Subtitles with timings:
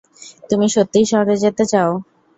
[0.49, 1.91] তুমি সত্যিই শহরে যেতে চাও?